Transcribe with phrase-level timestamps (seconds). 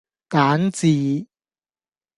[0.29, 1.27] 蛋治